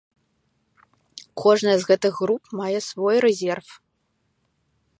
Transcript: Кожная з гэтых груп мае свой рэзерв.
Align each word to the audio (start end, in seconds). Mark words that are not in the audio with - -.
Кожная 1.41 1.75
з 1.83 1.89
гэтых 1.91 2.13
груп 2.21 2.43
мае 2.63 2.79
свой 2.89 3.17
рэзерв. 3.27 3.67